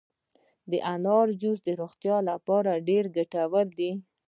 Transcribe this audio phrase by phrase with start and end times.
[0.71, 3.91] د انارو جوس د روغتیا لپاره ډیر ګټور دي.